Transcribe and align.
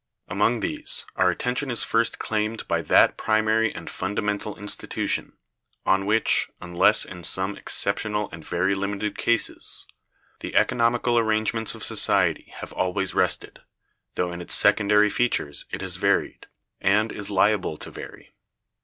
Among 0.27 0.61
these, 0.61 1.05
our 1.15 1.29
attention 1.29 1.69
is 1.69 1.83
first 1.83 2.17
claimed 2.17 2.67
by 2.67 2.81
that 2.81 3.17
primary 3.17 3.71
and 3.71 3.87
fundamental 3.87 4.55
institution, 4.57 5.33
on 5.85 6.07
which, 6.07 6.49
unless 6.59 7.05
in 7.05 7.23
some 7.23 7.55
exceptional 7.55 8.27
and 8.31 8.43
very 8.43 8.73
limited 8.73 9.15
cases, 9.15 9.85
the 10.39 10.55
economical 10.55 11.19
arrangements 11.19 11.75
of 11.75 11.83
society 11.83 12.51
have 12.55 12.73
always 12.73 13.13
rested, 13.13 13.59
though 14.15 14.31
in 14.31 14.41
its 14.41 14.55
secondary 14.55 15.11
features 15.11 15.65
it 15.69 15.81
has 15.81 15.97
varied, 15.97 16.47
and 16.79 17.11
is 17.11 17.29
liable 17.29 17.77
to 17.77 17.91
vary. 17.91 18.33